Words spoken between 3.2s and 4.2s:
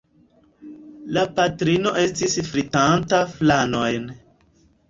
flanojn.